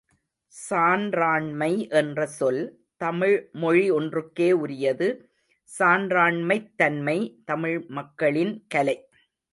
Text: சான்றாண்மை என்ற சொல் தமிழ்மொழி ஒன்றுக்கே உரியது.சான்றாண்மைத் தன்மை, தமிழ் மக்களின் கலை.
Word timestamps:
சான்றாண்மை 0.69 1.89
என்ற 1.89 2.25
சொல் 2.25 2.79
தமிழ்மொழி 2.97 3.89
ஒன்றுக்கே 3.89 4.51
உரியது.சான்றாண்மைத் 4.51 6.75
தன்மை, 6.75 7.41
தமிழ் 7.45 7.85
மக்களின் 7.89 8.65
கலை. 8.67 9.07